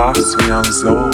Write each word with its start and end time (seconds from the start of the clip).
verlacht 0.00 0.46
wie 0.46 0.50
am 0.52 0.64
soul. 0.72 1.10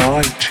right. 0.00 0.50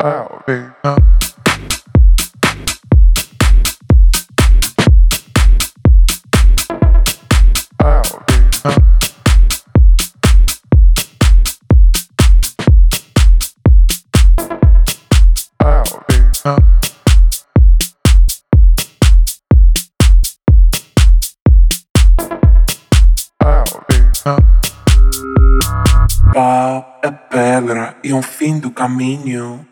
I'll 0.00 0.38
e 27.00 27.06
é 27.06 27.10
pedra 27.10 27.96
e 28.04 28.12
um 28.14 28.22
fim 28.22 28.58
do 28.60 28.70
caminho. 28.70 29.66